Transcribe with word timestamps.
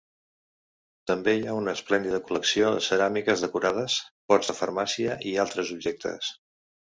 També 1.09 1.33
hi 1.39 1.43
ha 1.49 1.57
una 1.57 1.73
esplèndida 1.79 2.19
col·lecció 2.29 2.71
de 2.77 2.79
ceràmiques 2.85 3.45
decorades, 3.45 3.97
pots 4.33 4.51
de 4.53 4.55
farmàcia 4.61 5.19
i 5.33 5.35
altres 5.47 5.73
objectes. 5.77 6.33